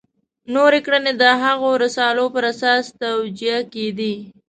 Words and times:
نورې 0.53 0.79
کړنې 0.85 1.11
د 1.21 1.23
هغو 1.43 1.69
رسالو 1.83 2.25
پر 2.35 2.43
اساس 2.53 2.83
توجیه 3.03 3.57
کېدې. 3.73 4.13